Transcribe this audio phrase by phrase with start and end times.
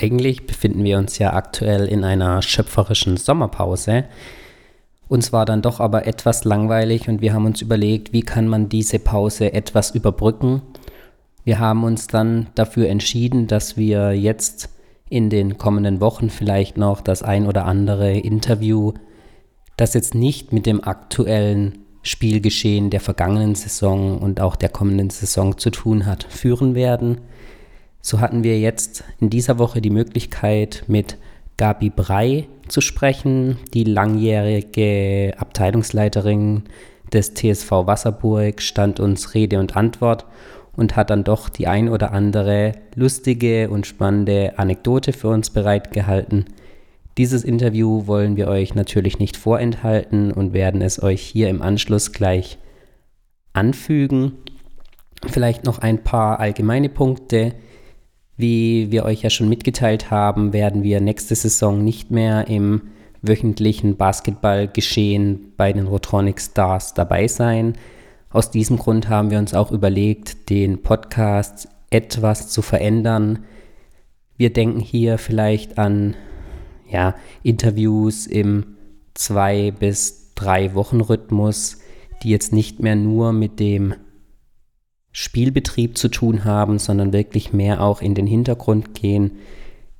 [0.00, 4.04] Eigentlich befinden wir uns ja aktuell in einer schöpferischen Sommerpause.
[5.08, 8.68] Uns war dann doch aber etwas langweilig und wir haben uns überlegt, wie kann man
[8.68, 10.62] diese Pause etwas überbrücken.
[11.42, 14.68] Wir haben uns dann dafür entschieden, dass wir jetzt
[15.10, 18.92] in den kommenden Wochen vielleicht noch das ein oder andere Interview,
[19.76, 25.58] das jetzt nicht mit dem aktuellen Spielgeschehen der vergangenen Saison und auch der kommenden Saison
[25.58, 27.18] zu tun hat, führen werden.
[28.08, 31.18] So hatten wir jetzt in dieser Woche die Möglichkeit, mit
[31.58, 36.62] Gabi Brei zu sprechen, die langjährige Abteilungsleiterin
[37.12, 40.24] des TSV Wasserburg, stand uns Rede und Antwort
[40.74, 46.46] und hat dann doch die ein oder andere lustige und spannende Anekdote für uns bereitgehalten.
[47.18, 52.12] Dieses Interview wollen wir euch natürlich nicht vorenthalten und werden es euch hier im Anschluss
[52.12, 52.56] gleich
[53.52, 54.32] anfügen.
[55.26, 57.52] Vielleicht noch ein paar allgemeine Punkte.
[58.38, 62.82] Wie wir euch ja schon mitgeteilt haben, werden wir nächste Saison nicht mehr im
[63.20, 67.76] wöchentlichen Basketballgeschehen bei den Rotronic Stars dabei sein.
[68.30, 73.40] Aus diesem Grund haben wir uns auch überlegt, den Podcast etwas zu verändern.
[74.36, 76.14] Wir denken hier vielleicht an
[76.88, 78.76] ja, Interviews im
[79.14, 81.78] zwei bis drei Wochen Rhythmus,
[82.22, 83.94] die jetzt nicht mehr nur mit dem
[85.12, 89.32] Spielbetrieb zu tun haben, sondern wirklich mehr auch in den Hintergrund gehen,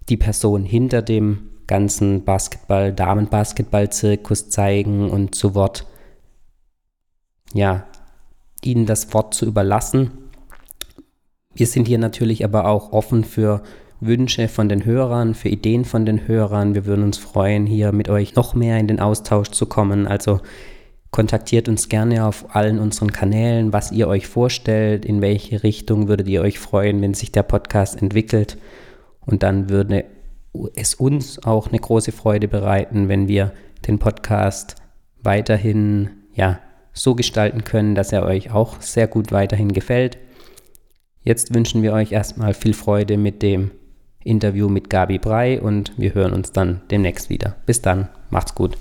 [0.08, 5.86] die Person hinter dem ganzen Basketball, Damenbasketball-Zirkus zeigen und zu Wort,
[7.52, 7.86] ja,
[8.62, 10.10] ihnen das Wort zu überlassen.
[11.54, 13.62] Wir sind hier natürlich aber auch offen für
[14.00, 16.74] Wünsche von den Hörern, für Ideen von den Hörern.
[16.74, 20.06] Wir würden uns freuen, hier mit euch noch mehr in den Austausch zu kommen.
[20.06, 20.40] Also
[21.10, 26.28] Kontaktiert uns gerne auf allen unseren Kanälen, was ihr euch vorstellt, in welche Richtung würdet
[26.28, 28.58] ihr euch freuen, wenn sich der Podcast entwickelt.
[29.20, 30.04] Und dann würde
[30.74, 33.52] es uns auch eine große Freude bereiten, wenn wir
[33.86, 34.76] den Podcast
[35.22, 36.60] weiterhin ja,
[36.92, 40.18] so gestalten können, dass er euch auch sehr gut weiterhin gefällt.
[41.22, 43.70] Jetzt wünschen wir euch erstmal viel Freude mit dem
[44.24, 47.56] Interview mit Gabi Brei und wir hören uns dann demnächst wieder.
[47.66, 48.76] Bis dann, macht's gut.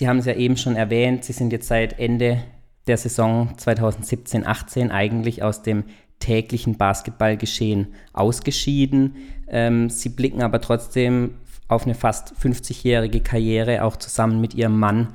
[0.00, 2.38] Sie haben es ja eben schon erwähnt, Sie sind jetzt seit Ende
[2.86, 5.84] der Saison 2017-18 eigentlich aus dem
[6.20, 9.16] täglichen Basketballgeschehen ausgeschieden.
[9.46, 11.34] Ähm, Sie blicken aber trotzdem
[11.68, 15.08] auf eine fast 50-jährige Karriere, auch zusammen mit Ihrem Mann,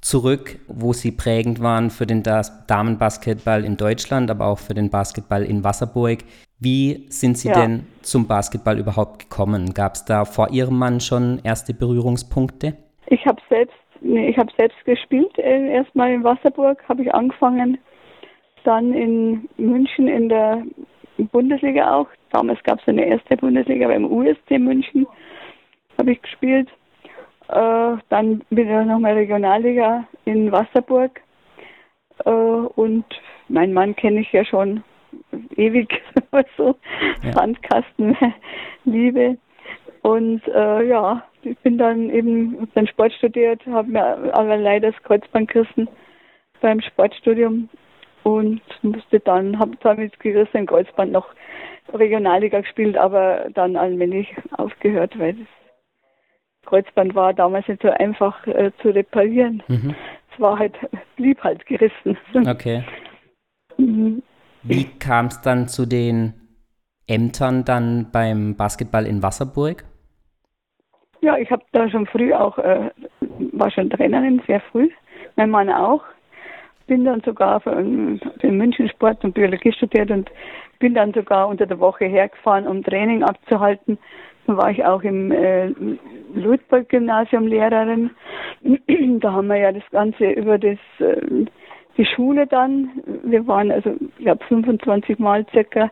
[0.00, 5.42] zurück, wo Sie prägend waren für den Damenbasketball in Deutschland, aber auch für den Basketball
[5.42, 6.18] in Wasserburg.
[6.60, 7.54] Wie sind Sie ja.
[7.54, 9.74] denn zum Basketball überhaupt gekommen?
[9.74, 12.76] Gab es da vor Ihrem Mann schon erste Berührungspunkte?
[13.08, 13.74] Ich habe selbst
[14.06, 15.38] Nee, ich habe selbst gespielt.
[15.38, 17.78] Äh, Erstmal in Wasserburg habe ich angefangen,
[18.62, 20.62] dann in München in der
[21.16, 22.08] Bundesliga auch.
[22.30, 25.06] Damals gab es eine erste Bundesliga beim USC München
[25.98, 26.68] habe ich gespielt.
[27.48, 31.22] Äh, dann wieder nochmal Regionalliga in Wasserburg.
[32.26, 33.06] Äh, und
[33.48, 34.84] mein Mann kenne ich ja schon
[35.56, 36.02] ewig,
[36.58, 36.76] so
[37.22, 37.32] ja.
[37.32, 39.38] Sandkastenliebe.
[40.02, 45.02] Und äh, ja, ich bin dann eben dann Sport studiert, habe mir aber leider das
[45.02, 45.88] Kreuzband gerissen
[46.60, 47.68] beim Sportstudium
[48.22, 51.28] und musste dann, habe zwar mit gerissenem Kreuzband noch
[51.92, 55.46] Regionalliga gespielt, aber dann allmählich aufgehört, weil das
[56.64, 59.62] Kreuzband war damals nicht so einfach äh, zu reparieren.
[59.68, 59.94] Mhm.
[60.32, 60.74] Es war halt,
[61.16, 62.16] blieb halt gerissen.
[62.46, 62.82] Okay.
[63.76, 64.22] Mhm.
[64.62, 66.32] Wie kam es dann zu den
[67.06, 69.84] Ämtern dann beim Basketball in Wasserburg?
[71.24, 72.90] Ja, ich habe da schon früh auch, äh,
[73.52, 74.90] war schon Trainerin, sehr früh.
[75.36, 76.02] Mein Mann auch.
[76.86, 77.82] Bin dann sogar für,
[78.42, 80.30] München Sport und Biologie studiert und
[80.80, 83.96] bin dann sogar unter der Woche hergefahren, um Training abzuhalten.
[84.46, 85.72] Dann war ich auch im äh,
[86.34, 88.10] Ludwig-Gymnasium Lehrerin.
[89.20, 91.46] da haben wir ja das Ganze über das, äh,
[91.96, 92.90] die Schule dann.
[93.22, 95.90] Wir waren also, ich glaube, 25 Mal circa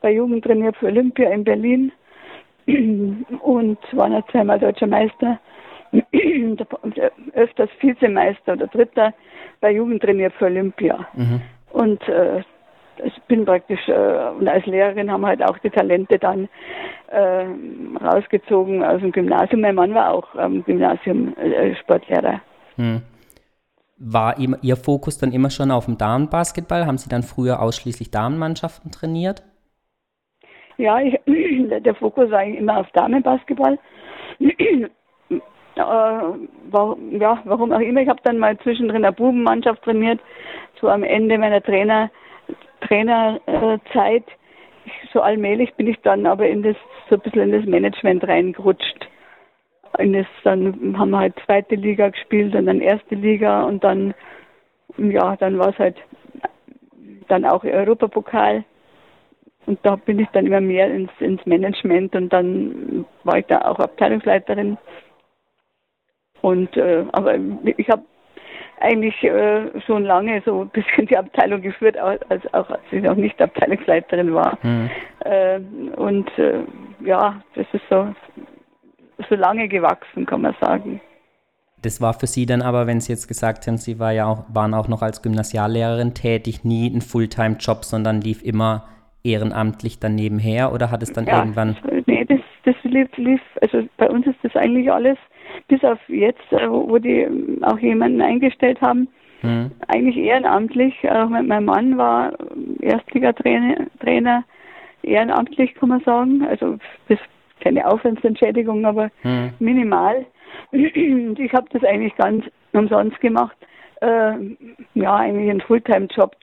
[0.00, 1.92] bei Jugendtrainier für Olympia in Berlin
[2.66, 5.38] und waren ja zweimal deutscher Meister,
[7.34, 9.12] öfters Vizemeister oder Dritter
[9.60, 11.06] bei Jugendtrainier für Olympia.
[11.14, 11.42] Mhm.
[11.72, 12.42] Und äh,
[13.04, 16.48] ich bin praktisch, äh, und als Lehrerin haben wir halt auch die Talente dann
[17.08, 17.46] äh,
[18.02, 19.60] rausgezogen aus dem Gymnasium.
[19.60, 22.40] Mein Mann war auch am Gymnasium äh, Sportlehrer.
[22.76, 23.02] Mhm.
[24.04, 26.86] War Ihr Fokus dann immer schon auf dem Damenbasketball?
[26.86, 29.44] Haben Sie dann früher ausschließlich Damenmannschaften trainiert?
[30.78, 33.78] Ja, ich, der Fokus war eigentlich immer auf Damenbasketball.
[34.40, 34.72] äh,
[35.76, 38.00] war, ja, warum auch immer.
[38.00, 40.20] Ich habe dann mal zwischendrin eine Bubenmannschaft trainiert.
[40.80, 42.10] So am Ende meiner Trainer
[42.80, 44.24] Trainerzeit.
[45.12, 46.76] so allmählich bin ich dann aber in das
[47.08, 49.08] so ein bisschen in das Management reingerutscht.
[49.98, 54.14] In das, dann haben wir halt zweite Liga gespielt und dann erste Liga und dann
[54.98, 55.96] ja, dann war es halt
[57.28, 58.64] dann auch Europapokal.
[59.66, 63.60] Und da bin ich dann immer mehr ins, ins Management und dann war ich da
[63.62, 64.76] auch Abteilungsleiterin.
[66.40, 67.36] Und äh, aber
[67.76, 68.02] ich habe
[68.80, 72.20] eigentlich äh, schon lange so ein bisschen die Abteilung geführt, als
[72.52, 74.58] auch als ich noch nicht Abteilungsleiterin war.
[74.62, 74.90] Mhm.
[75.24, 75.60] Äh,
[75.96, 76.64] und äh,
[77.04, 78.12] ja, das ist so
[79.28, 81.00] so lange gewachsen, kann man sagen.
[81.82, 84.44] Das war für Sie dann aber, wenn Sie jetzt gesagt haben, Sie war ja auch,
[84.52, 88.88] waren auch noch als Gymnasiallehrerin tätig, nie ein Fulltime-Job, sondern lief immer
[89.24, 91.76] ehrenamtlich dann nebenher oder hat es dann ja, irgendwann.
[92.06, 95.18] Nee, das, das lief, lief, also bei uns ist das eigentlich alles,
[95.68, 97.26] bis auf jetzt, äh, wo die
[97.62, 99.08] auch jemanden eingestellt haben,
[99.40, 99.70] hm.
[99.88, 100.94] eigentlich ehrenamtlich.
[101.10, 102.32] Auch mein Mann war
[102.80, 104.44] Erstligatrainer, Trainer,
[105.02, 106.46] ehrenamtlich kann man sagen.
[106.48, 106.78] Also
[107.08, 107.18] das
[107.60, 109.50] keine Aufwandsentschädigung, aber hm.
[109.58, 110.26] minimal.
[110.72, 113.56] ich habe das eigentlich ganz umsonst gemacht.
[114.02, 114.56] Äh,
[114.94, 116.36] ja, eigentlich ein Fulltime-Job.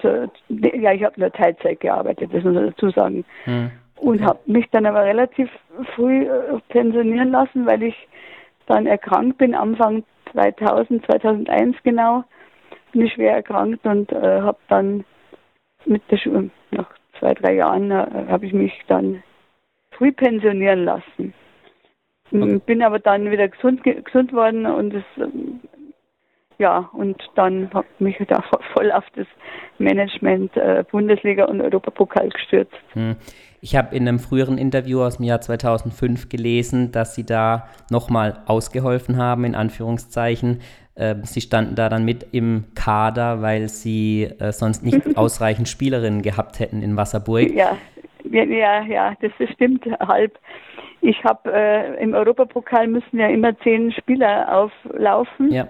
[0.48, 3.26] Ja, ich habe nur Teilzeit gearbeitet, das muss man dazu sagen.
[3.44, 3.72] Hm.
[3.98, 5.50] Und habe mich dann aber relativ
[5.94, 8.08] früh äh, pensionieren lassen, weil ich
[8.68, 12.24] dann erkrankt bin, Anfang 2000, 2001 genau,
[12.94, 15.04] bin ich schwer erkrankt und äh, habe dann
[15.86, 16.90] mit der Schule, nach
[17.20, 19.22] zwei, drei Jahren, äh, habe ich mich dann
[19.92, 21.34] früh pensionieren lassen.
[22.32, 22.62] Okay.
[22.66, 25.60] Bin aber dann wieder gesund, gesund worden und es, ähm,
[26.60, 29.26] ja, und dann habe ich mich da voll auf das
[29.78, 32.76] Management äh, Bundesliga und Europapokal gestürzt.
[32.94, 33.16] Hm.
[33.62, 38.42] Ich habe in einem früheren Interview aus dem Jahr 2005 gelesen, dass Sie da nochmal
[38.46, 40.62] ausgeholfen haben, in Anführungszeichen.
[40.96, 46.22] Äh, Sie standen da dann mit im Kader, weil Sie äh, sonst nicht ausreichend Spielerinnen
[46.22, 47.52] gehabt hätten in Wasserburg.
[47.54, 47.78] Ja,
[48.30, 50.38] ja, ja, das stimmt halb.
[51.02, 55.52] Ich habe äh, im Europapokal müssen ja immer zehn Spieler auflaufen.
[55.52, 55.68] Ja.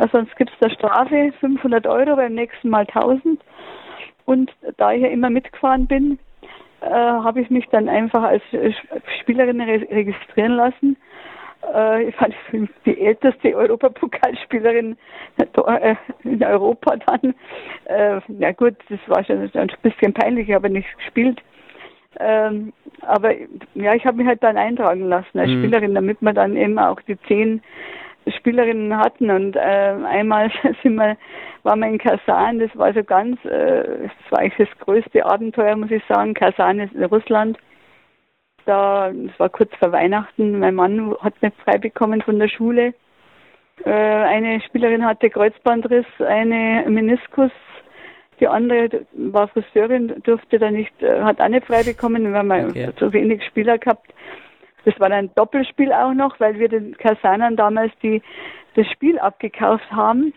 [0.00, 3.40] Äh, sonst gibt es da Strafe, 500 Euro, beim nächsten Mal 1000.
[4.24, 6.18] Und da ich ja immer mitgefahren bin,
[6.80, 8.42] äh, habe ich mich dann einfach als
[9.20, 10.96] Spielerin re registrieren lassen.
[11.72, 12.28] Äh, ich war
[12.84, 14.96] die älteste Europapokalspielerin
[15.38, 15.94] äh,
[16.24, 17.34] in Europa dann.
[17.84, 21.40] Äh, ja gut, das war schon ein bisschen peinlich, ich habe nicht gespielt.
[22.18, 22.72] Ähm,
[23.02, 23.34] aber
[23.74, 25.58] ja, ich habe mich halt dann eintragen lassen als mhm.
[25.58, 27.62] Spielerin, damit wir dann eben auch die zehn
[28.38, 29.30] Spielerinnen hatten.
[29.30, 30.50] Und äh, einmal
[30.82, 31.16] sind wir,
[31.62, 35.76] waren wir in Kasan, das war so ganz, äh, das war eigentlich das größte Abenteuer,
[35.76, 36.34] muss ich sagen.
[36.34, 37.58] Kasan ist in Russland.
[38.64, 40.58] Da, das war kurz vor Weihnachten.
[40.58, 42.94] Mein Mann hat nicht frei bekommen von der Schule.
[43.84, 47.52] Äh, eine Spielerin hatte Kreuzbandriss, eine Meniskus
[48.40, 52.68] die andere war Friseurin, durfte da nicht, äh, hat auch nicht frei bekommen, weil wir
[52.68, 52.90] okay.
[52.98, 54.12] so wenig Spieler gehabt.
[54.86, 58.22] Das war ein Doppelspiel auch noch, weil wir den Kasanern damals die,
[58.76, 60.32] das Spiel abgekauft haben.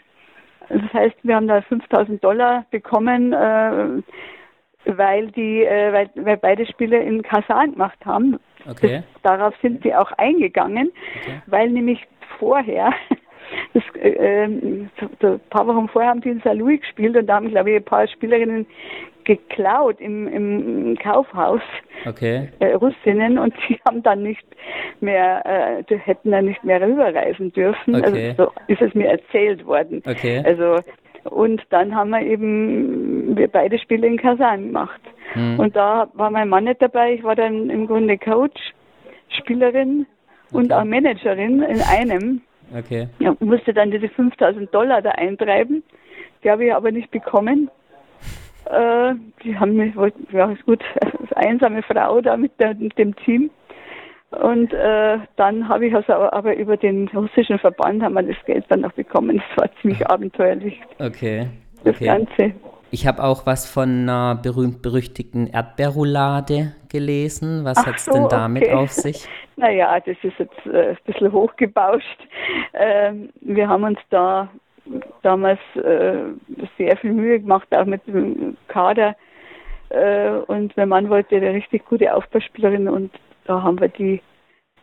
[0.70, 4.02] Das heißt, wir haben da 5000 Dollar bekommen, äh,
[4.86, 8.40] weil die, äh, weil, weil beide Spiele in Kasan gemacht haben.
[8.68, 9.04] Okay.
[9.14, 11.42] Das, darauf sind sie auch eingegangen, okay.
[11.46, 12.04] weil nämlich
[12.40, 12.92] vorher
[13.74, 14.90] das, äh, ein
[15.50, 16.54] paar Wochen vorher haben die in St.
[16.54, 18.66] Louis gespielt und da haben, glaube ich, ein paar Spielerinnen
[19.24, 21.62] geklaut im, im Kaufhaus,
[22.08, 22.50] okay.
[22.60, 24.46] äh, Russinnen, und sie haben dann nicht
[25.02, 27.96] mehr, äh, die hätten dann nicht mehr rüberreisen dürfen.
[27.96, 28.30] Also okay.
[28.30, 30.02] Also so ist es mir erzählt worden.
[30.08, 30.42] Okay.
[30.44, 30.80] Also
[31.26, 35.02] und dann haben wir eben wir beide Spiele in Kasan gemacht.
[35.34, 35.60] Hm.
[35.60, 37.14] Und da war mein Mann nicht dabei.
[37.14, 38.60] Ich war dann im Grunde Coach,
[39.38, 40.08] Spielerin
[40.48, 40.58] okay.
[40.58, 42.42] und auch Managerin in einem.
[42.78, 43.08] Okay.
[43.20, 45.84] Ja, musste dann diese 5000 Dollar da eintreiben.
[46.44, 47.70] Die habe ich aber nicht bekommen.
[48.66, 49.94] Äh, die haben mich,
[50.32, 50.84] ja, ist gut,
[51.36, 53.50] einsame Frau da mit, der, mit dem Team.
[54.32, 58.64] Und äh, dann habe ich also aber über den russischen Verband haben wir das Geld
[58.70, 59.38] dann noch bekommen.
[59.38, 60.80] Das war ziemlich abenteuerlich.
[61.00, 61.48] Okay.
[61.84, 62.06] Das okay.
[62.06, 62.54] Ganze.
[62.92, 67.64] Ich habe auch was von einer berühmt-berüchtigten Erdbeerroulade gelesen.
[67.64, 68.74] Was hat es so, denn damit okay.
[68.74, 69.28] auf sich?
[69.60, 72.28] Naja, das ist jetzt äh, ein bisschen hochgebauscht.
[72.74, 74.48] Ähm, wir haben uns da
[75.22, 76.32] damals äh,
[76.78, 79.18] sehr viel Mühe gemacht, auch mit dem Kader.
[79.90, 83.12] Äh, und mein Mann wollte eine richtig gute Aufbauspielerin und
[83.44, 84.22] da haben wir die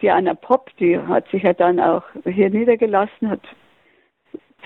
[0.02, 3.40] Diana Pop, die hat sich ja dann auch hier niedergelassen, hat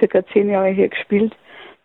[0.00, 1.36] circa zehn Jahre hier gespielt.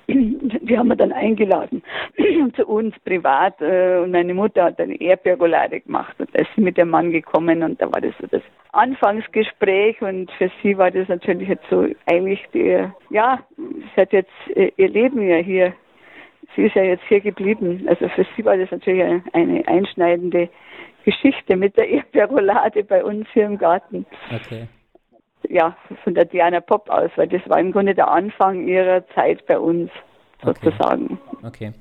[0.07, 1.83] Die haben wir dann eingeladen
[2.55, 6.89] zu uns privat äh, und meine Mutter hat eine Erdbeerroulade gemacht und ist mit dem
[6.89, 11.49] Mann gekommen und da war das so das Anfangsgespräch und für sie war das natürlich
[11.49, 15.73] jetzt so eigentlich die, ja, sie hat jetzt äh, ihr Leben ja hier,
[16.55, 17.85] sie ist ja jetzt hier geblieben.
[17.87, 20.49] Also für sie war das natürlich eine, einschneidende
[21.05, 24.05] Geschichte mit der Erdbeerroulade bei uns hier im Garten.
[24.33, 24.67] Okay
[25.49, 29.45] ja, von der Diana Pop aus, weil das war im Grunde der Anfang ihrer Zeit
[29.47, 29.89] bei uns,
[30.43, 31.19] sozusagen.
[31.43, 31.47] Okay.
[31.47, 31.73] okay.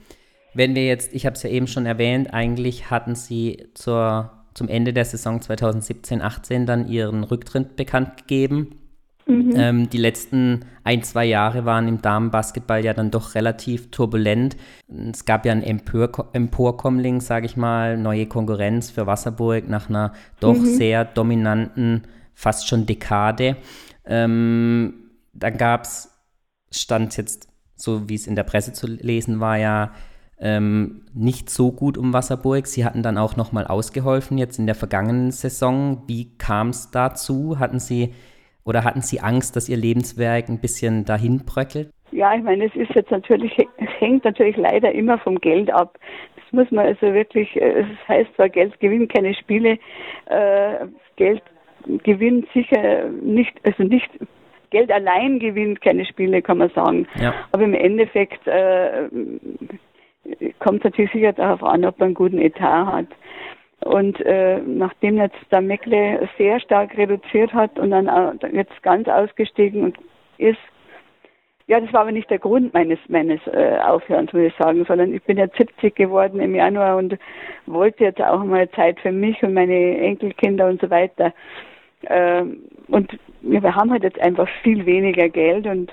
[0.54, 4.68] Wenn wir jetzt, ich habe es ja eben schon erwähnt, eigentlich hatten Sie zur, zum
[4.68, 8.78] Ende der Saison 2017-18 dann Ihren Rücktritt bekannt gegeben.
[9.26, 9.52] Mhm.
[9.56, 14.56] Ähm, die letzten ein, zwei Jahre waren im Damenbasketball ja dann doch relativ turbulent.
[15.10, 20.12] Es gab ja ein Empor Emporkommling, sage ich mal, neue Konkurrenz für Wasserburg nach einer
[20.40, 20.66] doch mhm.
[20.66, 22.02] sehr dominanten
[22.34, 23.56] fast schon Dekade.
[24.04, 26.10] Ähm, dann gab es,
[26.70, 29.92] stand jetzt, so wie es in der Presse zu lesen war, ja
[30.40, 32.66] ähm, nicht so gut um Wasserburg.
[32.66, 36.02] Sie hatten dann auch nochmal ausgeholfen jetzt in der vergangenen Saison.
[36.06, 37.58] Wie kam es dazu?
[37.58, 38.14] Hatten Sie
[38.64, 41.90] oder hatten Sie Angst, dass Ihr Lebenswerk ein bisschen dahin bröckelt?
[42.10, 45.98] Ja, ich meine, es ist jetzt natürlich, es hängt natürlich leider immer vom Geld ab.
[46.36, 49.78] Das muss man also wirklich, äh, es heißt zwar, Geld gewinnt keine Spiele,
[50.26, 50.86] äh,
[51.16, 51.42] Geld
[52.02, 54.10] gewinnt sicher nicht, also nicht
[54.70, 57.06] Geld allein gewinnt keine Spiele, kann man sagen.
[57.20, 57.32] Ja.
[57.52, 59.08] Aber im Endeffekt äh,
[60.58, 63.06] kommt es natürlich sicher darauf an, ob man einen guten Etat hat.
[63.84, 69.92] Und äh, nachdem jetzt der Meckle sehr stark reduziert hat und dann jetzt ganz ausgestiegen
[70.38, 70.58] ist,
[71.66, 75.14] ja, das war aber nicht der Grund meines meines äh, Aufhörens, muss ich sagen, sondern
[75.14, 77.16] ich bin jetzt 70 geworden im Januar und
[77.66, 81.32] wollte jetzt auch mal Zeit für mich und meine Enkelkinder und so weiter.
[82.08, 85.92] Ähm, und wir haben halt jetzt einfach viel weniger Geld und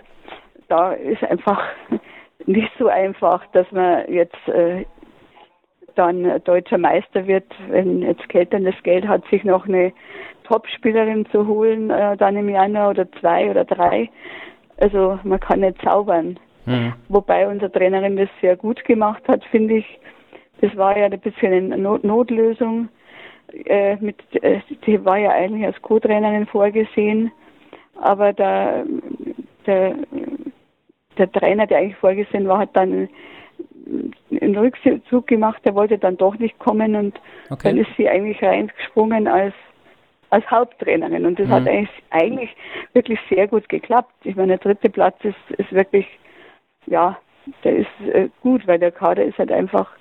[0.67, 1.61] da ist einfach
[2.45, 4.85] nicht so einfach, dass man jetzt äh,
[5.95, 9.91] dann deutscher Meister wird, wenn jetzt Keltern das Geld hat, sich noch eine
[10.45, 14.09] Topspielerin zu holen, äh, dann im Januar oder zwei oder drei.
[14.77, 16.39] Also man kann nicht zaubern.
[16.65, 16.93] Mhm.
[17.09, 19.99] Wobei unsere Trainerin das sehr gut gemacht hat, finde ich.
[20.61, 22.89] Das war ja ein bisschen eine Not Notlösung
[23.65, 27.31] äh, mit, äh, die war ja eigentlich als Co-Trainerin vorgesehen,
[27.99, 28.85] aber der,
[29.65, 29.95] der,
[31.17, 33.09] der Trainer, der eigentlich vorgesehen war, hat dann
[34.41, 37.69] einen Rückzug gemacht, der wollte dann doch nicht kommen und okay.
[37.69, 39.53] dann ist sie eigentlich reingesprungen als
[40.31, 41.51] als Haupttrainerin und das mhm.
[41.51, 42.55] hat eigentlich, eigentlich
[42.93, 44.13] wirklich sehr gut geklappt.
[44.23, 46.07] Ich meine, der dritte Platz ist, ist wirklich,
[46.85, 47.17] ja,
[47.63, 49.91] der ist äh, gut, weil der Kader ist halt einfach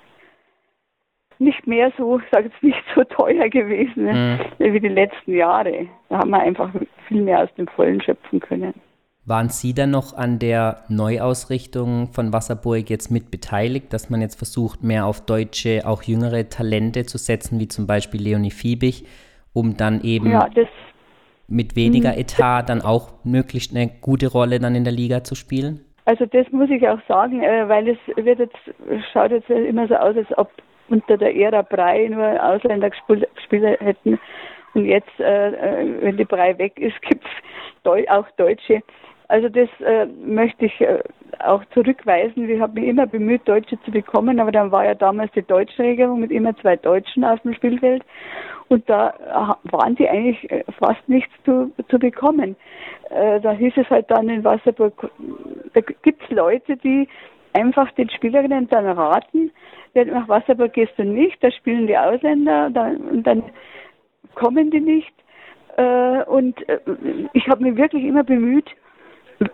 [1.41, 4.73] nicht mehr so, ich sage jetzt nicht so teuer gewesen ne, mhm.
[4.73, 5.87] wie die letzten Jahre.
[6.09, 6.69] Da haben wir einfach
[7.07, 8.73] viel mehr aus dem Vollen schöpfen können.
[9.25, 14.35] Waren Sie dann noch an der Neuausrichtung von Wasserburg jetzt mit beteiligt, dass man jetzt
[14.35, 19.05] versucht, mehr auf deutsche, auch jüngere Talente zu setzen, wie zum Beispiel Leonie Fiebig,
[19.53, 20.49] um dann eben ja,
[21.47, 22.19] mit weniger mhm.
[22.19, 25.81] Etat dann auch möglichst eine gute Rolle dann in der Liga zu spielen?
[26.05, 28.57] Also das muss ich auch sagen, äh, weil es wird jetzt,
[29.13, 30.49] schaut jetzt immer so aus, als ob
[30.89, 33.27] unter der Ära Brei nur Ausländer gespielt,
[33.79, 34.19] hätten.
[34.73, 37.25] Und jetzt, äh, äh, wenn die Brei weg ist, gibt
[37.83, 38.81] es auch Deutsche.
[39.27, 40.99] Also das äh, möchte ich äh,
[41.39, 42.49] auch zurückweisen.
[42.49, 45.81] Ich habe mich immer bemüht, Deutsche zu bekommen, aber dann war ja damals die deutsche
[45.81, 48.03] Regelung mit immer zwei Deutschen auf dem Spielfeld.
[48.67, 52.55] Und da äh, waren die eigentlich äh, fast nichts zu, zu bekommen.
[53.09, 55.11] da hieß es halt dann in Wasserburg,
[55.73, 57.09] da gibt es Leute, die
[57.53, 59.51] einfach den Spielerinnen dann raten,
[59.93, 63.43] nach Wasserburg gehst du nicht, da spielen die Ausländer dann, und dann
[64.35, 65.13] kommen die nicht.
[65.77, 66.79] Äh, und äh,
[67.33, 68.69] ich habe mich wirklich immer bemüht,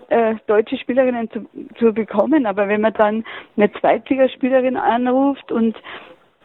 [0.10, 1.46] äh, deutsche Spielerinnen zu,
[1.80, 3.24] zu bekommen, aber wenn man dann
[3.56, 5.78] eine Zweitligaspielerin anruft und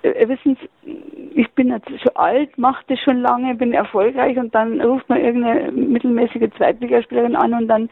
[0.03, 4.55] äh, wissen Sie, ich bin jetzt schon alt, mache das schon lange, bin erfolgreich und
[4.55, 7.89] dann ruft man irgendeine mittelmäßige Zweitligaspielerin an und dann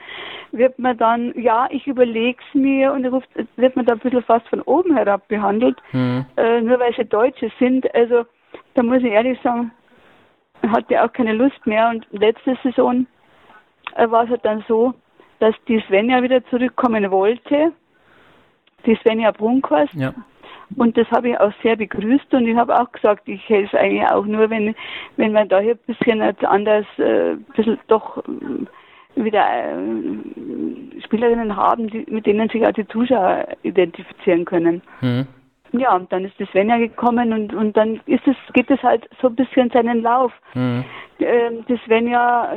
[0.52, 4.23] wird man dann, ja, ich überlege es mir und ruft, wird man da ein bisschen
[4.23, 6.26] fast von oben herab behandelt, mhm.
[6.37, 7.93] äh, nur weil sie Deutsche sind.
[7.95, 8.25] Also
[8.75, 9.71] da muss ich ehrlich sagen,
[10.69, 13.07] hatte auch keine Lust mehr und letzte Saison
[13.95, 14.95] äh, war es halt dann so,
[15.38, 17.73] dass die Svenja wieder zurückkommen wollte,
[18.85, 19.95] die Svenja Brunkhorst.
[19.95, 20.12] Ja
[20.77, 24.09] und das habe ich auch sehr begrüßt und ich habe auch gesagt, ich helfe eigentlich
[24.09, 24.75] auch nur, wenn,
[25.17, 31.57] wenn man da hier ein bisschen anders, äh, ein bisschen doch äh, wieder äh, Spielerinnen
[31.57, 34.83] haben, die, mit denen sich auch die Zuschauer identifizieren können.
[35.00, 35.27] Mhm.
[35.73, 39.09] Ja, und dann ist die Svenja gekommen und, und dann ist es, geht es halt
[39.21, 40.33] so ein bisschen seinen Lauf.
[40.55, 40.85] Mhm.
[41.21, 42.57] Ähm, die Svenja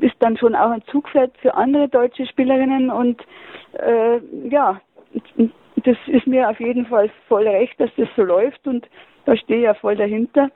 [0.00, 3.22] ist dann schon auch ein Zugpferd für andere deutsche Spielerinnen und
[3.74, 4.80] äh, ja,
[5.84, 8.86] das ist mir auf jeden Fall voll recht, dass das so läuft und
[9.24, 10.50] da stehe ich ja voll dahinter.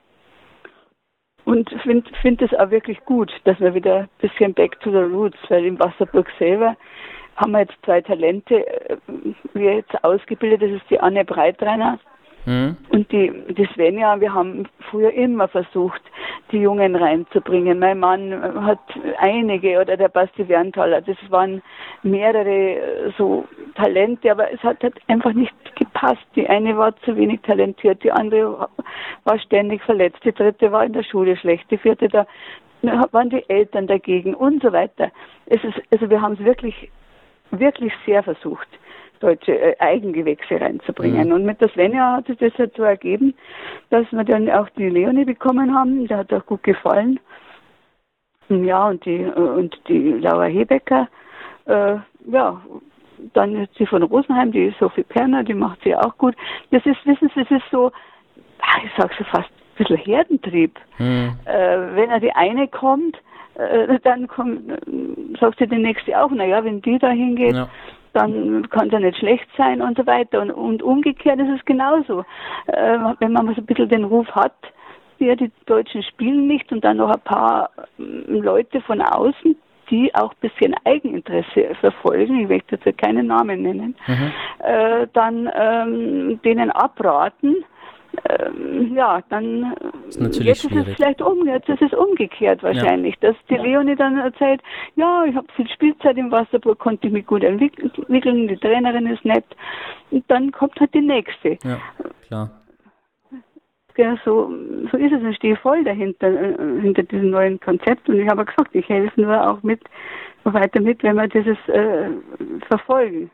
[1.45, 4.97] Und finde find es auch wirklich gut, dass wir wieder ein bisschen back to the
[4.97, 6.77] roots, weil im Wasserburg selber
[7.35, 8.97] haben wir jetzt zwei Talente, äh,
[9.53, 11.99] wir jetzt ausgebildet, das ist die Anne Breitreiner
[12.45, 12.77] Mhm.
[12.89, 16.01] Und die, die Svenja, wir haben früher immer versucht,
[16.51, 17.79] die Jungen reinzubringen.
[17.79, 18.79] Mein Mann hat
[19.17, 21.61] einige, oder der Basti Werntaler, das waren
[22.03, 23.45] mehrere äh, so
[23.75, 26.25] Talente, aber es hat halt einfach nicht gepasst.
[26.35, 28.67] Die eine war zu wenig talentiert, die andere
[29.23, 32.25] war ständig verletzt, die dritte war in der Schule schlecht, die vierte da
[33.11, 35.09] waren die Eltern dagegen und so weiter.
[35.45, 36.91] Es ist, also wir haben es wirklich,
[37.51, 38.67] wirklich sehr versucht
[39.23, 41.29] deutsche äh, Eigengewächse reinzubringen.
[41.29, 41.33] Mhm.
[41.33, 43.33] Und mit der Svenja hat sich das halt so ergeben,
[43.89, 46.07] dass wir dann auch die Leonie bekommen haben.
[46.07, 47.19] Der hat auch gut gefallen.
[48.49, 51.07] Ja, und die, äh, und die Laura Hebecker,
[51.65, 51.95] äh,
[52.27, 52.61] ja,
[53.33, 56.35] dann sie von Rosenheim, die Sophie Perner, die macht sie auch gut.
[56.71, 57.91] Das ist, wissen Sie, das ist so,
[58.59, 60.77] ah, ich sag so fast ein bisschen Herdentrieb.
[60.97, 61.37] Mhm.
[61.45, 63.17] Äh, wenn er die eine kommt,
[63.55, 64.61] äh, dann kommt,
[65.39, 67.69] sagt sie die nächste auch, naja, wenn die da hingeht, ja
[68.13, 70.41] dann kann es ja nicht schlecht sein und so weiter.
[70.41, 72.21] Und, und umgekehrt ist es genauso.
[72.67, 74.55] Äh, wenn man so ein bisschen den Ruf hat,
[75.17, 79.55] wir die Deutschen spielen nicht und dann noch ein paar ähm, Leute von außen,
[79.89, 84.31] die auch ein bisschen Eigeninteresse verfolgen, ich möchte jetzt keinen Namen nennen, mhm.
[84.59, 87.65] äh, dann ähm, denen abraten,
[88.29, 89.73] ähm, ja, dann
[90.07, 90.87] ist jetzt schwierig.
[90.87, 93.31] ist es vielleicht um, jetzt ist es umgekehrt wahrscheinlich, ja.
[93.31, 94.61] dass die Leonie dann erzählt,
[94.95, 99.45] ja, ich habe viel Spielzeit im Wasserburg, konnte mich gut entwickeln, die Trainerin ist nett
[100.11, 101.57] und dann kommt halt die nächste.
[101.63, 101.79] Ja,
[102.27, 102.51] klar.
[103.95, 104.51] Ja, so,
[104.91, 108.45] so ist es ich stehe voll dahinter, äh, hinter diesem neuen Konzept und ich habe
[108.45, 109.81] gesagt, ich helfe nur auch mit,
[110.43, 112.09] weiter mit, wenn wir dieses äh,
[112.67, 113.29] verfolgen.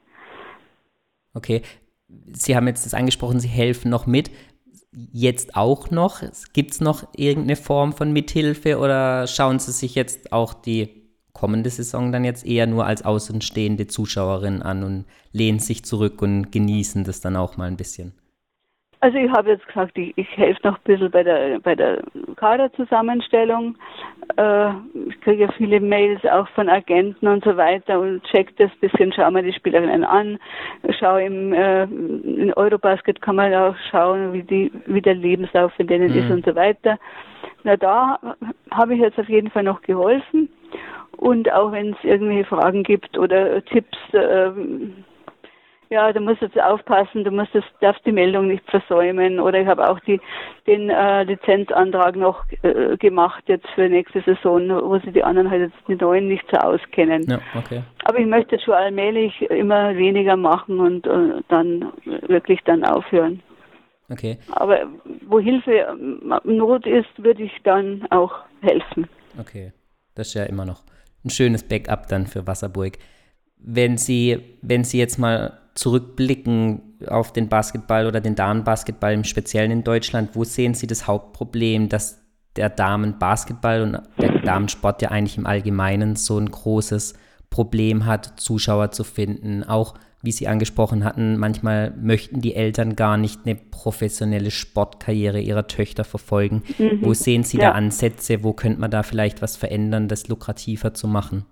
[1.34, 1.62] Okay,
[2.32, 4.32] Sie haben jetzt das angesprochen, Sie helfen noch mit
[4.92, 6.22] jetzt auch noch?
[6.54, 11.00] Gibt es noch irgendeine Form von Mithilfe oder schauen Sie sich jetzt auch die
[11.34, 16.52] kommende Saison dann jetzt eher nur als außenstehende Zuschauerin an und lehnen sich zurück und
[16.52, 18.14] genießen das dann auch mal ein bisschen?
[19.02, 22.02] Also ich habe jetzt gesagt, ich, ich helfe noch ein bisschen bei der, bei der
[22.36, 23.78] Kaderzusammenstellung.
[24.36, 24.72] Äh,
[25.08, 28.80] ich kriege ja viele Mails auch von Agenten und so weiter und check das ein
[28.82, 30.38] bisschen, schaue mir die Spielerinnen an,
[31.00, 35.88] schaue im äh, in Eurobasket kann man auch schauen, wie die wie der Lebenslauf von
[35.88, 36.20] denen mhm.
[36.20, 37.00] ist und so weiter.
[37.64, 38.20] Na da
[38.72, 40.50] habe ich jetzt auf jeden Fall noch geholfen
[41.20, 44.52] und auch wenn es irgendwelche Fragen gibt oder Tipps, äh,
[45.90, 49.40] ja, du musst jetzt aufpassen, du musst das, darfst die Meldung nicht versäumen.
[49.40, 50.22] Oder ich habe auch die,
[50.68, 55.62] den äh, Lizenzantrag noch äh, gemacht jetzt für nächste Saison, wo sie die anderen halt
[55.62, 57.26] jetzt die neuen nicht so auskennen.
[57.28, 57.82] Ja, okay.
[58.06, 61.92] Aber ich möchte jetzt schon allmählich immer weniger machen und äh, dann
[62.28, 63.42] wirklich dann aufhören.
[64.12, 64.38] Okay.
[64.52, 64.88] Aber
[65.28, 69.08] wo Hilfe ähm, Not ist, würde ich dann auch helfen.
[69.40, 69.72] Okay,
[70.16, 70.84] das ist ja immer noch
[71.24, 72.98] ein schönes Backup dann für Wasserburg.
[73.58, 79.72] Wenn Sie, wenn Sie jetzt mal zurückblicken auf den Basketball oder den Damenbasketball im Speziellen
[79.72, 82.22] in Deutschland, wo sehen Sie das Hauptproblem, dass
[82.56, 87.14] der Damenbasketball und der Damensport ja eigentlich im Allgemeinen so ein großes
[87.50, 89.64] Problem hat, Zuschauer zu finden.
[89.64, 95.68] Auch, wie Sie angesprochen hatten, manchmal möchten die Eltern gar nicht eine professionelle Sportkarriere ihrer
[95.68, 96.64] Töchter verfolgen.
[96.78, 97.00] Mhm.
[97.02, 97.70] Wo sehen Sie ja.
[97.70, 98.44] da Ansätze?
[98.44, 101.46] Wo könnte man da vielleicht was verändern, das lukrativer zu machen?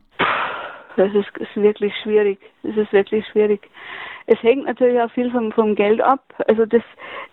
[0.98, 2.40] Das ist, ist wirklich schwierig.
[2.64, 3.62] Das ist wirklich schwierig.
[4.28, 6.22] Es hängt natürlich auch viel vom, vom Geld ab.
[6.48, 6.84] Also das,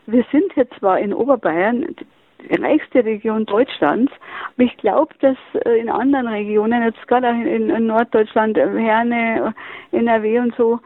[0.06, 1.94] wir sind jetzt zwar in Oberbayern
[2.40, 4.12] die reichste Region Deutschlands,
[4.54, 8.68] aber ich glaube, dass äh, in anderen Regionen, jetzt gerade auch in, in Norddeutschland, äh,
[8.78, 9.54] Herne,
[9.92, 10.80] NRW und so,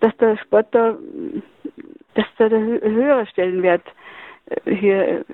[0.00, 0.96] dass der Sport da,
[2.14, 3.84] dass da der höhere Stellenwert
[4.46, 5.24] äh, hier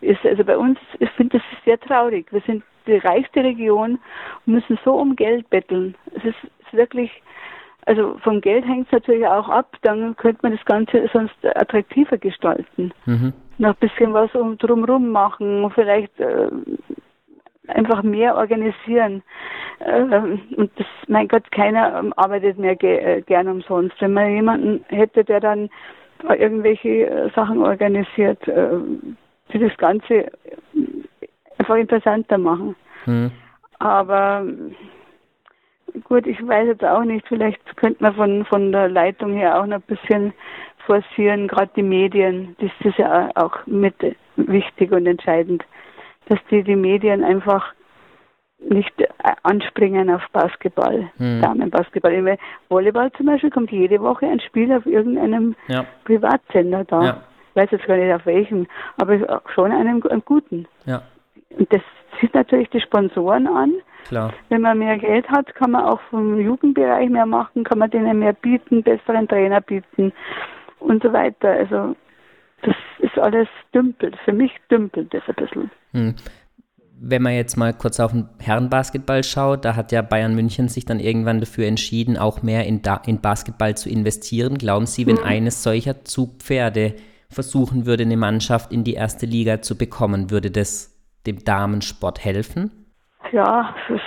[0.00, 0.24] ist.
[0.24, 2.32] Also bei uns, ich finde das sehr traurig.
[2.32, 3.98] Wir sind die reichste Region
[4.46, 5.94] und müssen so um Geld betteln.
[6.14, 7.10] Es ist, ist wirklich
[7.86, 12.18] also vom Geld hängt es natürlich auch ab, dann könnte man das Ganze sonst attraktiver
[12.18, 12.92] gestalten.
[13.06, 13.32] Mhm.
[13.58, 16.48] Noch ein bisschen was um drumherum machen, vielleicht äh,
[17.68, 19.22] einfach mehr organisieren.
[19.80, 24.00] Äh, und das, mein Gott, keiner ähm, arbeitet mehr ge äh, gern umsonst.
[24.00, 25.70] Wenn man jemanden hätte, der dann
[26.28, 30.30] irgendwelche äh, Sachen organisiert, die das Ganze
[31.58, 32.76] einfach interessanter machen.
[33.06, 33.30] Mhm.
[33.78, 34.44] Aber
[36.04, 39.66] Gut, ich weiß jetzt auch nicht, vielleicht könnte man von, von der Leitung her auch
[39.66, 40.32] noch ein bisschen
[40.86, 43.94] forcieren, gerade die Medien, das ist ja auch mit
[44.36, 45.64] wichtig und entscheidend,
[46.26, 47.74] dass die, die Medien einfach
[48.58, 48.92] nicht
[49.42, 51.40] anspringen auf Basketball, hm.
[51.40, 52.38] Damenbasketball.
[52.68, 55.86] Volleyball zum Beispiel kommt jede Woche ein Spiel auf irgendeinem ja.
[56.04, 57.02] Privatsender da.
[57.02, 57.22] Ja.
[57.50, 58.66] Ich weiß jetzt gar nicht auf welchem,
[58.98, 60.66] aber schon einem, einem guten.
[60.84, 61.02] Ja.
[61.56, 61.82] Und das
[62.18, 63.72] zieht natürlich die Sponsoren an.
[64.06, 64.32] Klar.
[64.48, 68.18] Wenn man mehr Geld hat, kann man auch vom Jugendbereich mehr machen, kann man denen
[68.18, 70.12] mehr bieten, besseren Trainer bieten
[70.78, 71.50] und so weiter.
[71.50, 71.94] Also
[72.62, 74.16] das ist alles dümpelt.
[74.24, 75.70] Für mich dümpelt das ein bisschen.
[75.92, 76.14] Hm.
[77.02, 80.84] Wenn man jetzt mal kurz auf den Herrenbasketball schaut, da hat ja Bayern München sich
[80.84, 84.58] dann irgendwann dafür entschieden, auch mehr in, da in Basketball zu investieren.
[84.58, 85.24] Glauben Sie, wenn hm.
[85.24, 86.94] eines solcher Zugpferde
[87.30, 90.89] versuchen würde, eine Mannschaft in die erste Liga zu bekommen, würde das
[91.26, 92.86] dem Damensport helfen?
[93.32, 94.00] Ja, es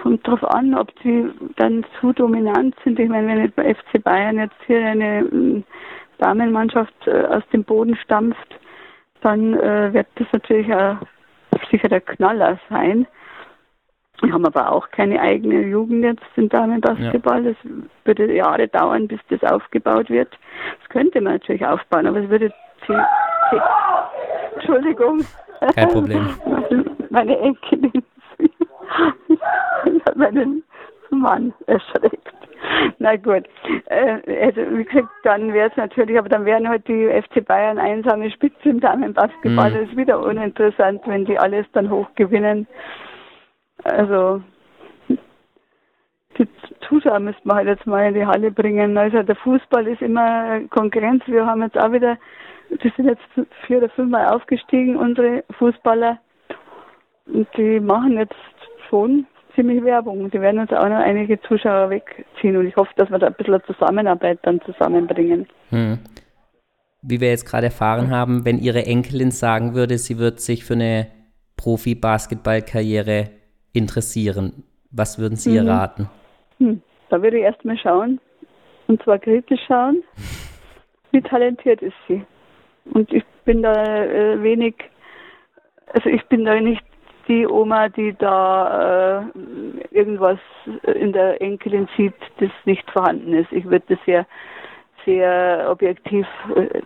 [0.00, 2.98] kommt darauf an, ob sie dann zu dominant sind.
[2.98, 5.64] Ich meine, wenn bei FC Bayern jetzt hier eine ähm,
[6.18, 8.58] Damenmannschaft äh, aus dem Boden stampft,
[9.20, 10.96] dann äh, wird das natürlich auch
[11.70, 13.06] sicher der Knaller sein.
[14.22, 17.44] Wir haben aber auch keine eigene Jugend jetzt im Damenbasketball.
[17.44, 17.50] Ja.
[17.50, 17.72] Das
[18.04, 20.30] würde Jahre dauern, bis das aufgebaut wird.
[20.80, 22.52] Das könnte man natürlich aufbauen, aber es würde
[22.86, 23.00] zehn,
[23.50, 23.60] zehn,
[24.54, 25.24] Entschuldigung.
[25.74, 26.28] Kein Problem.
[27.10, 28.02] Meine Enkelin
[30.06, 30.62] hat meinen
[31.10, 32.32] Mann erschreckt.
[32.98, 33.44] Na gut.
[33.86, 37.78] Äh, also wie gesagt, dann wäre es natürlich, aber dann wären halt die FC Bayern
[37.78, 39.70] einsame Spitze im Damenbasketball.
[39.70, 39.74] Mhm.
[39.74, 42.66] Das ist wieder uninteressant, wenn die alles dann hochgewinnen.
[43.84, 44.42] Also
[46.38, 46.48] die
[46.88, 48.96] Zuschauer müsste man halt jetzt mal in die Halle bringen.
[48.96, 51.22] Also der Fußball ist immer Konkurrenz.
[51.26, 52.16] Wir haben jetzt auch wieder,
[52.82, 56.18] die sind jetzt vier oder fünfmal aufgestiegen, unsere Fußballer.
[57.26, 58.34] Und die machen jetzt
[58.88, 60.30] schon ziemlich Werbung.
[60.30, 63.34] Die werden uns auch noch einige Zuschauer wegziehen und ich hoffe, dass wir da ein
[63.34, 65.46] bisschen Zusammenarbeit dann zusammenbringen.
[65.70, 65.98] Hm.
[67.02, 70.74] Wie wir jetzt gerade erfahren haben, wenn Ihre Enkelin sagen würde, sie wird sich für
[70.74, 71.08] eine
[71.56, 73.30] Profi-Basketball-Karriere
[73.72, 75.68] interessieren, was würden Sie ihr mhm.
[75.68, 76.10] raten?
[76.58, 76.82] Hm.
[77.08, 78.20] Da würde ich erstmal schauen,
[78.86, 80.02] und zwar kritisch schauen,
[81.10, 82.24] wie talentiert ist sie.
[82.84, 84.74] Und ich bin da äh, wenig,
[85.92, 86.82] also ich bin da nicht
[87.28, 89.24] die Oma, die da äh,
[89.90, 90.38] irgendwas
[90.94, 93.52] in der Enkelin sieht, das nicht vorhanden ist.
[93.52, 94.26] Ich würde das sehr,
[95.04, 96.80] sehr objektiv äh,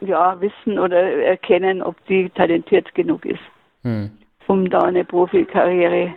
[0.00, 3.42] ja, wissen oder erkennen, ob die talentiert genug ist,
[3.82, 4.10] hm.
[4.46, 6.14] um da eine Profikarriere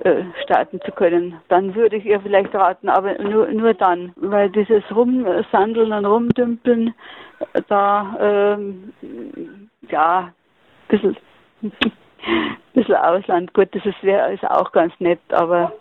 [0.00, 1.40] äh, starten zu können.
[1.48, 6.94] Dann würde ich ihr vielleicht raten, aber nur, nur dann, weil dieses Rumsandeln und Rumdümpeln
[7.68, 8.92] da ähm,
[9.88, 10.32] ja ein
[10.88, 11.16] bisschen
[12.72, 13.52] bisschen Ausland.
[13.54, 15.72] Gut, das ist, ist auch ganz nett, aber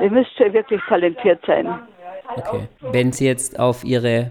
[0.00, 1.68] ihr müsst schon wirklich talentiert sein.
[2.36, 2.68] Okay.
[2.80, 4.30] Wenn Sie jetzt auf Ihre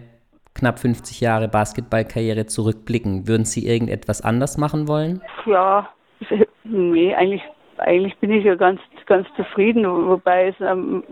[0.56, 5.22] knapp 50 Jahre Basketballkarriere zurückblicken, würden Sie irgendetwas anders machen wollen?
[5.46, 5.90] Ja,
[6.64, 7.44] nee, eigentlich,
[7.80, 11.04] eigentlich bin ich ja ganz, ganz zufrieden, wobei es ähm,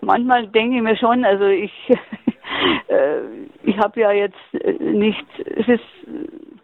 [0.00, 1.72] manchmal denke ich mir schon, also ich,
[2.88, 3.20] äh,
[3.62, 5.84] ich habe ja jetzt nicht, es ist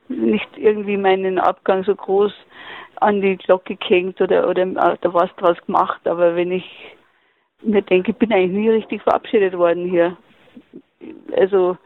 [0.08, 2.32] nicht irgendwie meinen Abgang so groß
[3.00, 6.96] an die Glocke gehängt oder, oder da was draus gemacht, aber wenn ich
[7.62, 10.16] mir denke, ich bin eigentlich nie richtig verabschiedet worden hier.
[11.36, 11.76] Also,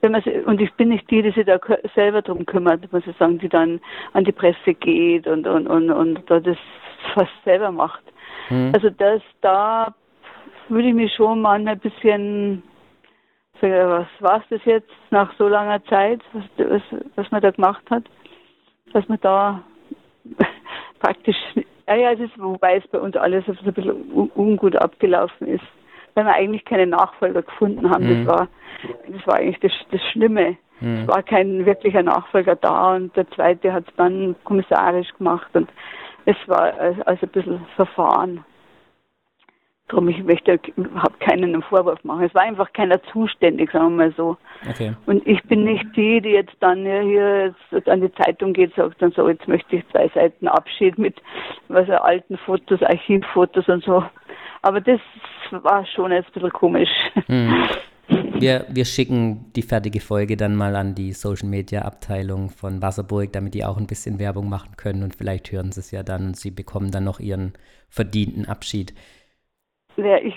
[0.00, 1.58] wenn man und ich bin nicht die, die sich da
[1.94, 3.80] selber drum kümmert, muss ich sagen, die dann
[4.12, 6.56] an die Presse geht und und und, und da das
[7.14, 8.02] fast selber macht.
[8.48, 8.72] Mhm.
[8.74, 9.94] Also das da
[10.68, 12.62] würde ich mich schon mal ein bisschen
[13.62, 16.82] was war es das jetzt nach so langer Zeit, was, was,
[17.16, 18.04] was man da gemacht hat,
[18.92, 19.62] dass man da
[21.00, 21.36] praktisch,
[21.86, 25.64] ja, ja, es ist, wobei es bei uns alles ein bisschen ungut abgelaufen ist,
[26.14, 28.04] weil wir eigentlich keine Nachfolger gefunden haben.
[28.04, 28.26] Mhm.
[28.26, 28.48] Das war,
[29.08, 30.56] das war eigentlich das, das Schlimme.
[30.80, 31.02] Mhm.
[31.02, 35.68] Es war kein wirklicher Nachfolger da und der zweite hat es dann kommissarisch gemacht und
[36.30, 38.44] es war also ein bisschen verfahren.
[39.88, 42.22] Darum, ich möchte überhaupt keinen einen Vorwurf machen.
[42.22, 44.36] Es war einfach keiner zuständig, sagen wir mal so.
[44.68, 44.94] Okay.
[45.06, 49.02] Und ich bin nicht die, die jetzt dann hier jetzt an die Zeitung geht, sagt
[49.02, 51.20] dann so, jetzt möchte ich zwei Seiten Abschied mit
[51.66, 54.04] was alten Fotos, Archivfotos und so.
[54.62, 55.00] Aber das
[55.50, 56.90] war schon jetzt ein bisschen komisch.
[57.26, 57.64] Hm.
[58.40, 63.32] Wir, wir schicken die fertige Folge dann mal an die Social Media Abteilung von Wasserburg,
[63.32, 66.28] damit die auch ein bisschen Werbung machen können und vielleicht hören sie es ja dann
[66.28, 67.52] und sie bekommen dann noch ihren
[67.90, 68.94] verdienten Abschied.
[69.96, 70.34] Ja, ich,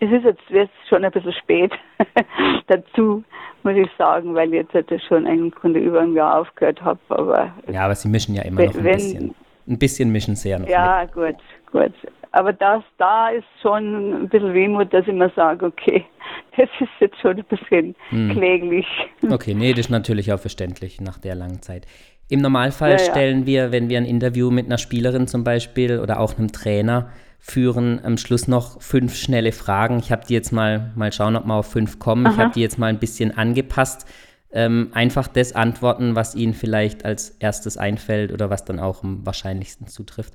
[0.00, 1.72] es ist jetzt, jetzt schon ein bisschen spät
[2.66, 3.24] dazu,
[3.62, 7.00] muss ich sagen, weil ich jetzt schon ein Kunde über ein Jahr aufgehört habe.
[7.08, 9.34] Aber ja, aber Sie mischen ja immer wenn, noch ein bisschen.
[9.66, 10.68] Ein bisschen mischen Sie ja noch.
[10.68, 11.36] Ja, gut,
[11.72, 11.92] gut.
[12.34, 16.04] Aber das, da ist schon ein bisschen Wehmut, dass ich mir sage, okay,
[16.56, 18.30] das ist jetzt schon ein bisschen hm.
[18.30, 18.86] kläglich.
[19.30, 21.86] Okay, nee, das ist natürlich auch verständlich nach der langen Zeit.
[22.28, 23.04] Im Normalfall Ja, ja.
[23.04, 27.10] stellen wir, wenn wir ein Interview mit einer Spielerin zum Beispiel oder auch einem Trainer
[27.38, 29.98] führen, am Schluss noch fünf schnelle Fragen.
[29.98, 32.26] Ich habe die jetzt mal, mal schauen, ob wir auf fünf kommen.
[32.26, 32.44] Ich Aha.
[32.44, 34.08] habe die jetzt mal ein bisschen angepasst.
[34.50, 39.24] Ähm, einfach das antworten, was Ihnen vielleicht als erstes einfällt oder was dann auch am
[39.24, 40.34] wahrscheinlichsten zutrifft.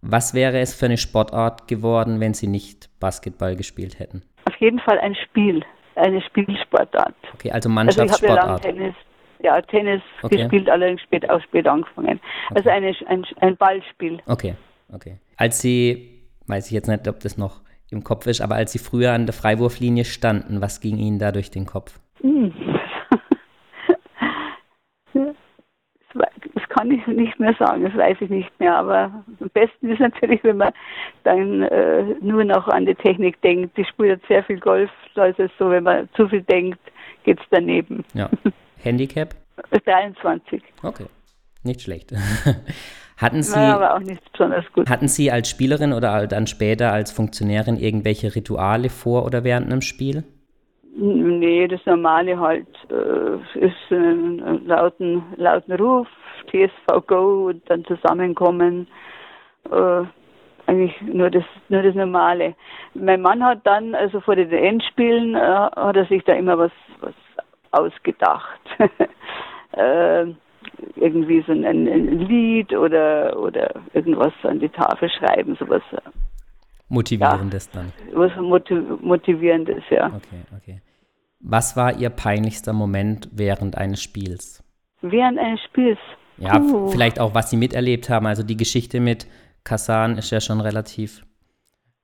[0.00, 4.22] Was wäre es für eine Sportart geworden, wenn Sie nicht Basketball gespielt hätten?
[4.44, 5.64] Auf jeden Fall ein Spiel,
[5.96, 7.14] eine Spielsportart.
[7.34, 8.62] Okay, also Also ich habe ja lange Mannschaftssportart.
[8.62, 8.94] Tennis,
[9.40, 10.36] ja, Tennis Okay.
[10.38, 12.20] gespielt, allerdings spät, auch spät angefangen.
[12.54, 14.20] Also eine, ein, ein Ballspiel.
[14.26, 14.54] Okay,
[14.92, 15.18] okay.
[15.36, 18.78] Als Sie, weiß ich jetzt nicht, ob das noch im Kopf ist, aber als Sie
[18.78, 21.98] früher an der Freiwurflinie standen, was ging Ihnen da durch den Kopf?
[22.20, 22.52] Hm.
[25.12, 25.34] Das
[26.14, 28.76] wei- Das kann ich nicht mehr sagen, das weiß ich nicht mehr.
[28.76, 30.72] Aber am besten ist natürlich, wenn man
[31.24, 33.76] dann äh, nur noch an die Technik denkt.
[33.76, 36.78] Ich spiele jetzt sehr viel Golf, da ist es so, wenn man zu viel denkt,
[37.24, 38.04] geht es daneben.
[38.14, 38.30] Ja.
[38.82, 39.34] Handicap?
[39.84, 40.62] 23.
[40.84, 41.06] Okay,
[41.64, 42.12] nicht schlecht.
[43.16, 44.88] hatten, Sie, War aber auch nicht besonders gut.
[44.88, 49.80] hatten Sie als Spielerin oder dann später als Funktionärin irgendwelche Rituale vor oder während einem
[49.80, 50.22] Spiel?
[51.00, 56.08] Nee, das Normale halt äh, ist ein, ein lauten, lauten Ruf,
[56.46, 58.88] TSV Go und dann zusammenkommen.
[59.70, 60.02] Äh,
[60.66, 62.56] eigentlich nur das, nur das Normale.
[62.94, 66.72] Mein Mann hat dann, also vor den Endspielen, äh, hat er sich da immer was,
[66.98, 67.14] was
[67.70, 68.60] ausgedacht.
[69.76, 70.26] äh,
[70.96, 75.98] irgendwie so ein, ein Lied oder, oder irgendwas an die Tafel schreiben, sowas, äh,
[76.88, 77.92] Motivierendes dann.
[78.14, 80.06] was motiv motivierendes, ja.
[80.06, 80.80] Okay, okay.
[81.40, 84.62] Was war Ihr peinlichster Moment während eines Spiels?
[85.02, 85.98] Während eines Spiels.
[86.36, 86.86] Ja, Puh.
[86.86, 88.26] f- vielleicht auch, was Sie miterlebt haben.
[88.26, 89.26] Also die Geschichte mit
[89.64, 91.24] Kasan ist ja schon relativ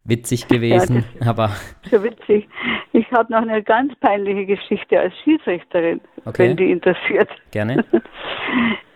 [0.05, 1.51] witzig gewesen, aber
[1.91, 2.49] So witzig.
[2.93, 6.49] Ich habe noch eine ganz peinliche Geschichte als Schiedsrichterin, Okay.
[6.51, 7.29] wenn die interessiert.
[7.51, 7.85] gerne.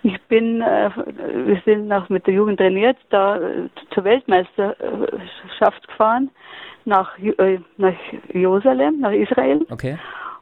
[0.04, 0.90] Ich bin, äh,
[1.46, 6.30] wir sind noch mit der Jugend trainiert, da äh, zur Weltmeisterschaft gefahren,
[6.84, 7.92] nach, äh, nach
[8.32, 9.66] Jerusalem, nach Israel.
[9.70, 9.98] Okay.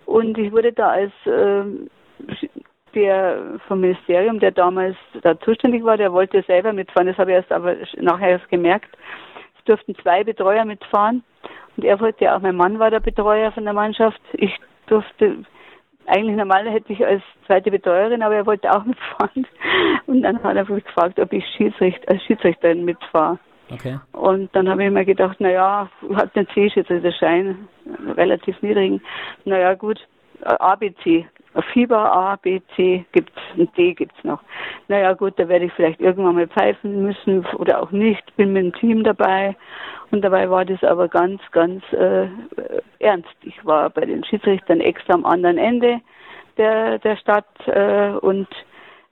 [0.06, 1.90] Und ich wurde da als ähm,
[2.94, 7.08] der vom Ministerium, der damals da zuständig war, der wollte selber mitfahren.
[7.08, 8.96] Das habe ich erst aber nachher erst gemerkt.
[9.58, 11.22] Es durften zwei Betreuer mitfahren.
[11.76, 14.20] Und er wollte ja auch, mein Mann war der Betreuer von der Mannschaft.
[14.32, 15.44] Ich durfte,
[16.06, 19.46] eigentlich normal hätte ich als zweite Betreuerin, aber er wollte auch mitfahren.
[20.06, 23.38] Und dann hat er mich gefragt, ob ich Schiedsrichter, als Schiedsrichterin mitfahre.
[23.70, 23.98] Okay.
[24.12, 29.00] Und dann habe ich mir gedacht, naja, hat einen C-Schiedsrichterschein, einen relativ niedrigen.
[29.44, 29.98] Naja, gut,
[30.42, 31.26] ABC.
[31.72, 34.42] Fieber A, B, C gibt's und D gibt's noch.
[34.88, 38.36] Naja gut, da werde ich vielleicht irgendwann mal pfeifen müssen oder auch nicht.
[38.36, 39.56] Bin mit dem Team dabei
[40.10, 42.28] und dabei war das aber ganz, ganz äh,
[42.98, 43.34] ernst.
[43.42, 46.00] Ich war bei den Schiedsrichtern extra am anderen Ende
[46.58, 48.48] der, der Stadt äh, und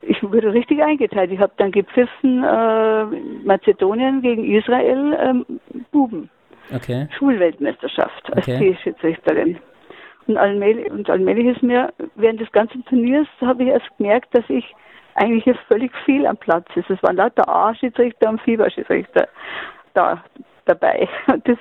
[0.06, 1.30] ich wurde richtig eingeteilt.
[1.30, 3.04] Ich habe dann gepfiffen äh,
[3.44, 6.30] Mazedonien gegen Israel ähm, Buben.
[6.74, 7.08] Okay.
[7.18, 8.76] Schulweltmeisterschaft als Okay.
[8.82, 9.58] Schiedsrichterin.
[10.26, 14.44] Und allmählich, und allmählich ist mir, während des ganzen Turniers, habe ich erst gemerkt, dass
[14.48, 14.64] ich
[15.14, 16.88] eigentlich hier völlig viel am Platz ist.
[16.88, 19.28] Es waren lauter A-Schiedsrichter und Fieber-Schiedsrichter
[19.94, 20.22] da
[20.66, 21.08] dabei.
[21.44, 21.58] Das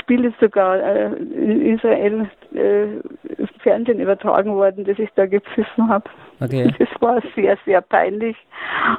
[0.00, 5.88] Spiel ist sogar äh, in Israel äh, im Fernsehen übertragen worden, das ich da gepfiffen
[5.88, 6.08] habe.
[6.40, 6.72] Okay.
[6.78, 8.36] Das war sehr, sehr peinlich.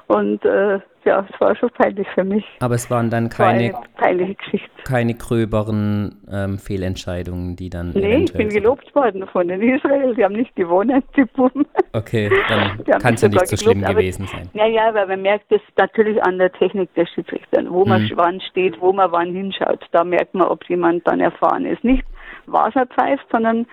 [0.07, 0.79] Und äh,
[1.09, 2.45] ja, es war schon peinlich für mich.
[2.59, 4.69] Aber es waren dann keine, eine peinliche Geschichte.
[4.85, 7.91] keine gröberen ähm, Fehlentscheidungen, die dann.
[7.93, 10.13] Nee, ich bin gelobt worden von den Israel.
[10.15, 11.65] Die haben nicht gewonnen, die Buben.
[11.93, 12.29] Okay,
[12.85, 14.49] dann kann es ja nicht so schlimm gelobt, aber- gewesen sein.
[14.53, 18.11] Ja, ja, weil man merkt es natürlich an der Technik der Schiedsrichter, wo man Mhm.
[18.15, 19.85] wann steht, wo man wann hinschaut.
[19.91, 21.83] Da merkt man, ob jemand dann erfahren ist.
[21.83, 22.03] Nicht,
[22.45, 23.65] was er pfeift, sondern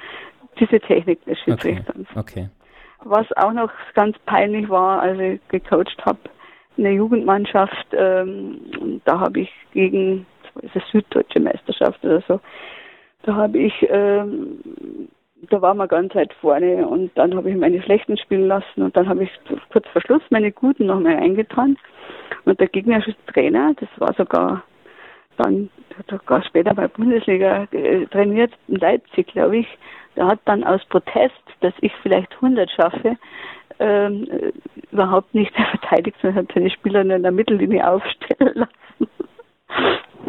[0.59, 2.07] diese Technik des Okay, Schiedsrichters.
[2.17, 2.49] okay.
[3.05, 6.19] Was auch noch ganz peinlich war, als ich gecoacht habe,
[6.77, 12.41] in der Jugendmannschaft, ähm, da habe ich gegen, das, Süddeutsche Meisterschaft oder so,
[13.23, 14.61] da habe ich, ähm,
[15.51, 18.97] da war man ganz weit vorne und dann habe ich meine schlechten spielen lassen und
[18.97, 19.31] dann habe ich
[19.71, 21.77] kurz vor Schluss meine guten nochmal eingetan
[22.45, 24.63] und der gegnerische Trainer, das war sogar
[25.37, 25.71] dann
[26.11, 29.67] sogar später bei Bundesliga äh, trainiert, in Leipzig, glaube ich.
[30.17, 33.17] Der hat dann aus Protest, dass ich vielleicht 100 schaffe,
[33.79, 34.53] ähm, äh,
[34.93, 39.11] überhaupt nicht verteidigt, sondern hat seine Spieler nur in der Mittellinie aufstellen lassen.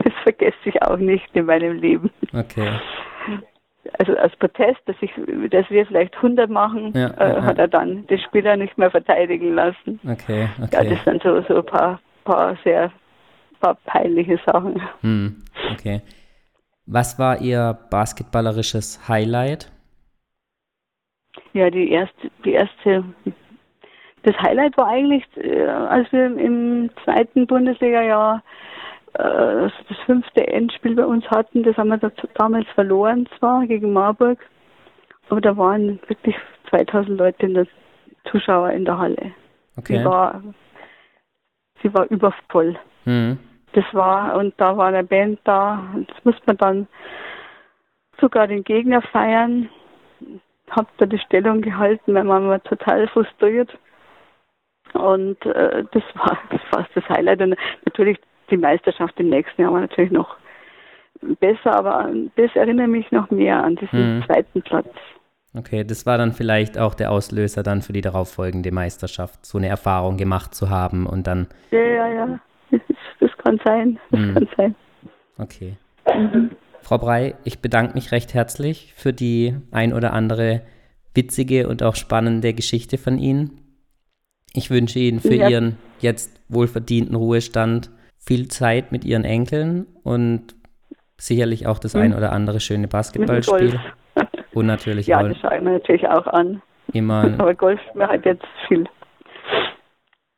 [0.03, 2.11] Das vergesse ich auch nicht in meinem Leben.
[2.33, 2.71] Okay.
[3.99, 5.11] Also aus Protest, dass ich,
[5.49, 7.63] dass wir vielleicht 100 machen, Ja, äh, ja, hat ja.
[7.63, 9.99] er dann die Spieler nicht mehr verteidigen lassen.
[10.05, 10.89] Okay, Ja, okay.
[10.89, 12.91] das sind so, so ein paar, paar sehr
[13.59, 14.81] paar peinliche Sachen.
[15.01, 16.01] Hm, okay.
[16.85, 19.71] Was war Ihr basketballerisches Highlight?
[21.53, 23.03] Ja, die erste, die erste,
[24.23, 28.43] das Highlight war eigentlich, äh, als wir im zweiten Bundesliga-Jahr
[29.13, 34.39] also das fünfte Endspiel bei uns hatten, das haben wir damals verloren zwar gegen Marburg,
[35.29, 36.35] aber da waren wirklich
[36.69, 37.67] 2000 Leute in der
[38.29, 39.33] Zuschauer in der Halle.
[39.77, 39.99] Okay.
[39.99, 40.43] Sie war,
[41.81, 42.77] sie war übervoll.
[43.05, 43.39] Mhm.
[43.73, 46.87] Das war, und da war eine Band da, und das musste man dann
[48.19, 49.69] sogar den Gegner feiern.
[50.71, 53.77] Hab da die Stellung gehalten, weil man war total frustriert.
[54.93, 56.37] Und äh, das war
[56.71, 57.41] war das Highlight.
[57.41, 60.35] Und natürlich die Meisterschaft im nächsten Jahr war natürlich noch
[61.39, 64.23] besser, aber das erinnert mich noch mehr an diesen Mhm.
[64.25, 64.87] zweiten Platz.
[65.57, 69.67] Okay, das war dann vielleicht auch der Auslöser dann für die darauffolgende Meisterschaft, so eine
[69.67, 72.39] Erfahrung gemacht zu haben und dann, Ja, ja, ja.
[72.69, 72.81] Das,
[73.19, 73.99] das kann sein.
[74.11, 74.33] Das Mhm.
[74.35, 74.75] kann sein.
[75.39, 75.77] okay.
[76.15, 76.51] Mhm.
[76.87, 80.61] Frau Brei, ich bedanke mich recht herzlich für die ein oder andere
[81.13, 83.59] witzige und auch spannende Geschichte von Ihnen.
[84.53, 85.49] Ich wünsche Ihnen für Ja.
[85.49, 90.55] Ihren jetzt wohlverdienten Ruhestand viel Zeit mit Ihren Enkeln und
[91.17, 92.01] sicherlich auch das Mhm.
[92.03, 93.71] ein oder andere schöne Basketballspiel.
[93.71, 93.81] Golf.
[94.53, 96.61] Und natürlich Ja, auch das schaue ich mir natürlich auch an.
[96.93, 98.85] immer Aber Golf mir halt jetzt viel,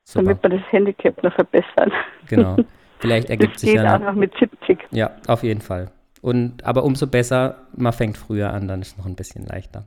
[0.04, 0.26] super.
[0.26, 1.92] damit wir das Handicap noch verbessern.
[2.28, 2.58] Genau.
[2.98, 4.80] Vielleicht ergibt Das sich geht ja auch noch mit 70.
[4.90, 5.92] Ja, auf jeden Fall.
[6.22, 9.84] Und aber umso besser, man fängt früher an, dann ist es noch ein bisschen leichter.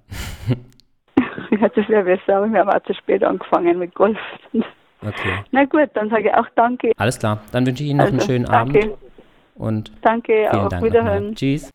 [1.60, 4.18] Ja, das wäre besser, aber wir haben auch zu spät angefangen mit Golf.
[5.04, 5.42] Okay.
[5.50, 6.92] Na gut, dann sage ich auch danke.
[6.96, 7.40] Alles klar.
[7.50, 8.78] Dann wünsche ich Ihnen noch einen Also, schönen danke.
[8.82, 8.94] Abend
[9.56, 10.84] und Danke, vielen auf Dank.
[10.84, 11.34] Wiederhören.
[11.34, 11.70] Tschüss.